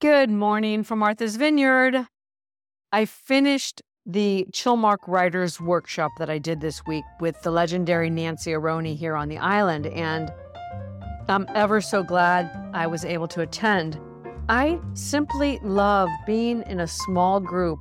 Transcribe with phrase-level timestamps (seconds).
[0.00, 2.06] Good morning from Martha's Vineyard.
[2.90, 8.52] I finished the Chilmark Writers Workshop that I did this week with the legendary Nancy
[8.52, 10.32] Aronie here on the island, and
[11.28, 14.00] I'm ever so glad I was able to attend.
[14.48, 17.78] I simply love being in a small group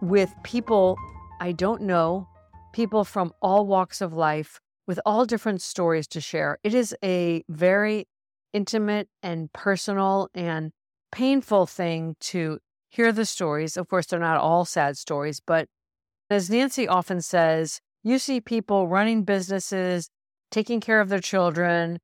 [0.00, 0.96] with people
[1.38, 2.26] I don't know,
[2.72, 6.56] people from all walks of life with all different stories to share.
[6.64, 8.08] It is a very
[8.54, 10.72] intimate and personal and
[11.12, 13.76] painful thing to hear the stories.
[13.76, 15.68] Of course, they're not all sad stories, but
[16.30, 20.10] as Nancy often says, you see people running businesses,
[20.50, 21.98] taking care of their children,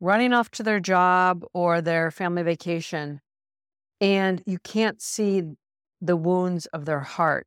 [0.00, 3.20] running off to their job or their family vacation,
[4.00, 5.42] and you can't see
[6.00, 7.46] the wounds of their heart.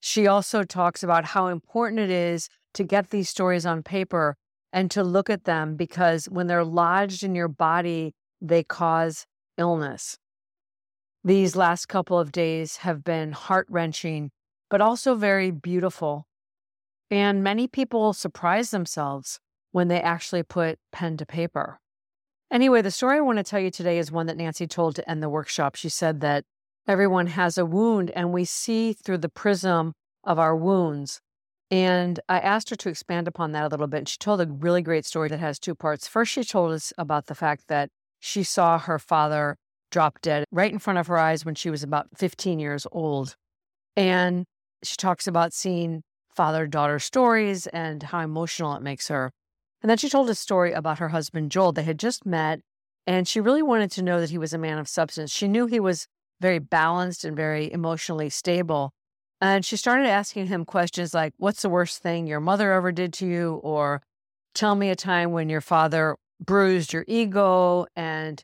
[0.00, 4.36] She also talks about how important it is to get these stories on paper
[4.72, 9.26] and to look at them because when they're lodged in your body, they cause
[9.60, 10.18] illness.
[11.22, 14.30] These last couple of days have been heart wrenching,
[14.70, 16.26] but also very beautiful.
[17.10, 19.38] And many people surprise themselves
[19.72, 21.78] when they actually put pen to paper.
[22.50, 25.08] Anyway, the story I want to tell you today is one that Nancy told to
[25.08, 25.76] end the workshop.
[25.76, 26.44] She said that
[26.88, 29.92] everyone has a wound and we see through the prism
[30.24, 31.20] of our wounds.
[31.70, 33.98] And I asked her to expand upon that a little bit.
[33.98, 36.08] And she told a really great story that has two parts.
[36.08, 39.56] First, she told us about the fact that she saw her father
[39.90, 43.34] drop dead right in front of her eyes when she was about 15 years old.
[43.96, 44.44] And
[44.82, 46.02] she talks about seeing
[46.34, 49.32] father daughter stories and how emotional it makes her.
[49.82, 51.72] And then she told a story about her husband, Joel.
[51.72, 52.60] They had just met,
[53.06, 55.32] and she really wanted to know that he was a man of substance.
[55.32, 56.06] She knew he was
[56.40, 58.92] very balanced and very emotionally stable.
[59.40, 63.12] And she started asking him questions like, What's the worst thing your mother ever did
[63.14, 63.54] to you?
[63.62, 64.02] Or
[64.54, 67.86] tell me a time when your father bruised your ego.
[67.94, 68.42] And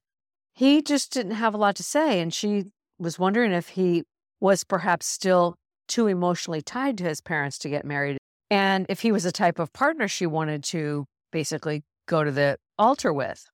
[0.54, 2.20] he just didn't have a lot to say.
[2.20, 2.66] And she
[2.98, 4.04] was wondering if he
[4.40, 5.56] was perhaps still
[5.88, 8.18] too emotionally tied to his parents to get married.
[8.50, 12.56] And if he was a type of partner she wanted to basically go to the
[12.78, 13.46] altar with.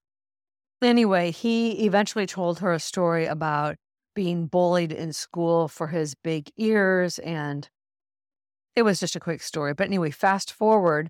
[0.82, 3.76] Anyway, he eventually told her a story about
[4.14, 7.18] being bullied in school for his big ears.
[7.20, 7.68] And
[8.74, 9.74] it was just a quick story.
[9.74, 11.08] But anyway, fast forward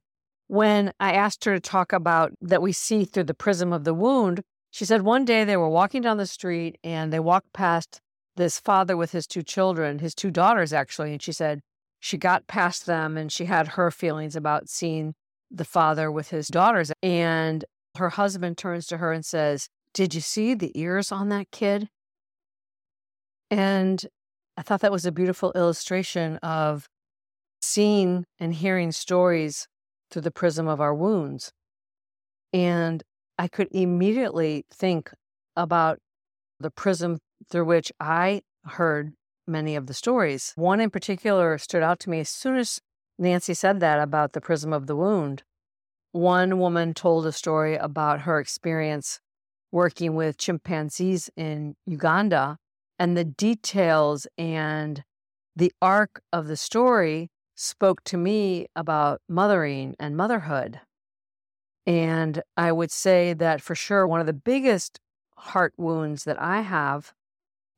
[0.53, 3.95] when I asked her to talk about that we see through the prism of the
[3.95, 8.03] wound, she said one day they were walking down the street and they walked past
[8.37, 11.13] this father with his two children, his two daughters actually.
[11.13, 11.63] And she said
[12.01, 15.15] she got past them and she had her feelings about seeing
[15.51, 16.93] the father with his daughters.
[17.03, 17.65] And
[17.97, 21.89] her husband turns to her and says, Did you see the ears on that kid?
[23.51, 24.05] And
[24.59, 26.91] I thought that was a beautiful illustration of
[27.63, 29.67] seeing and hearing stories
[30.13, 31.53] through the prism of our wounds.
[32.53, 33.03] And
[33.39, 35.11] I could immediately think
[35.57, 35.99] about
[36.61, 37.19] the prism
[37.51, 39.15] through which I heard
[39.47, 40.53] many of the stories.
[40.55, 42.81] One in particular stood out to me as soon as
[43.19, 45.43] Nancy said that about the prism of the wound.
[46.13, 49.19] One woman told a story about her experience
[49.73, 52.59] working with chimpanzees in Uganda
[52.99, 55.03] and the details and
[55.57, 60.81] the arc of the story spoke to me about mothering and motherhood.
[61.87, 65.01] And I would say that for sure, one of the biggest
[65.37, 67.13] heart wounds that I have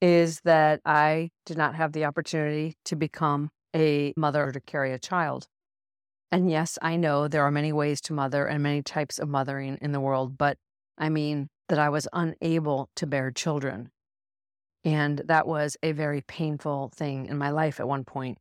[0.01, 4.93] is that I did not have the opportunity to become a mother or to carry
[4.93, 5.49] a child.
[6.31, 9.79] And yes, I know there are many ways to mother and many types of mothering
[9.81, 10.59] in the world, but
[10.99, 13.91] I mean that I was unable to bear children.
[14.85, 18.39] And that was a very painful thing in my life at one point.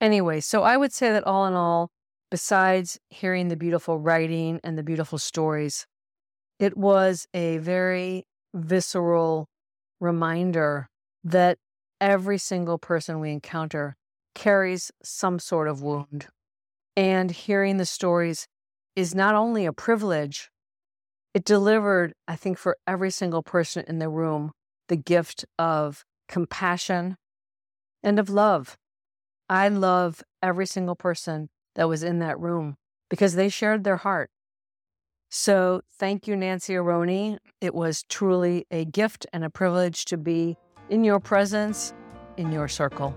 [0.00, 1.90] Anyway, so I would say that all in all,
[2.30, 5.86] besides hearing the beautiful writing and the beautiful stories,
[6.58, 8.24] it was a very
[8.54, 9.48] visceral
[10.00, 10.88] reminder
[11.22, 11.58] that
[12.00, 13.96] every single person we encounter
[14.34, 16.28] carries some sort of wound.
[16.96, 18.46] And hearing the stories
[18.96, 20.50] is not only a privilege,
[21.34, 24.52] it delivered, I think, for every single person in the room,
[24.88, 27.16] the gift of compassion
[28.02, 28.76] and of love.
[29.50, 32.76] I love every single person that was in that room
[33.08, 34.30] because they shared their heart.
[35.28, 37.38] So thank you, Nancy Aronie.
[37.60, 40.56] It was truly a gift and a privilege to be
[40.88, 41.92] in your presence,
[42.36, 43.12] in your circle.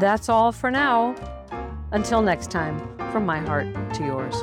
[0.00, 1.14] That's all for now.
[1.92, 2.80] Until next time,
[3.12, 4.34] from my heart to yours.